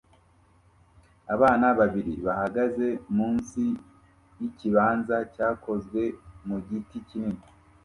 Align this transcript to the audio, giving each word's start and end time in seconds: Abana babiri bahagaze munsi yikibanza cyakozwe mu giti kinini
Abana 1.33 1.67
babiri 1.79 2.13
bahagaze 2.25 2.87
munsi 3.15 3.63
yikibanza 4.39 5.15
cyakozwe 5.33 6.01
mu 6.47 6.55
giti 6.67 6.97
kinini 7.07 7.43